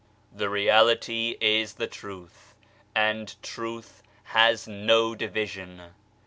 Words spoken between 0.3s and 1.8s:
The Reality is